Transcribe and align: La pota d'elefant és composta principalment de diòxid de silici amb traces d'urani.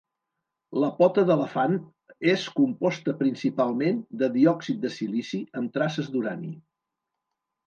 La 0.83 0.87
pota 1.01 1.25
d'elefant 1.29 1.75
és 2.33 2.45
composta 2.61 3.15
principalment 3.19 4.01
de 4.23 4.31
diòxid 4.39 4.81
de 4.87 4.93
silici 4.97 5.43
amb 5.63 5.77
traces 5.77 6.11
d'urani. 6.17 6.53